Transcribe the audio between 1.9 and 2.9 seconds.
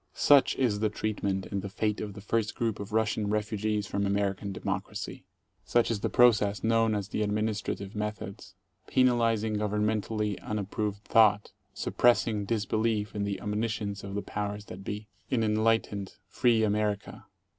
of the first group